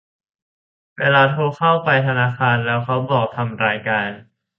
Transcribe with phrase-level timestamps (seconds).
[0.99, 4.09] เวลาโทรเข้าไปธนาคารแล้วเขาบอก "ทำรายการ"